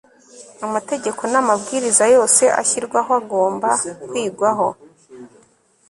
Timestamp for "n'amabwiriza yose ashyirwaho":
1.31-3.11